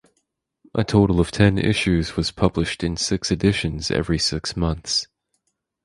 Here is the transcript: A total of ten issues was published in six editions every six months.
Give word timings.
A 0.73 0.83
total 0.83 1.19
of 1.19 1.29
ten 1.29 1.59
issues 1.59 2.15
was 2.17 2.31
published 2.31 2.83
in 2.83 2.97
six 2.97 3.29
editions 3.29 3.91
every 3.91 4.17
six 4.17 4.57
months. 4.57 5.05